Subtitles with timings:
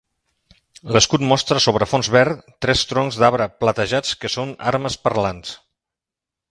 [0.95, 5.59] L'escut mostra sobre fons verd tres troncs d'arbre platejats que són Armes parlants.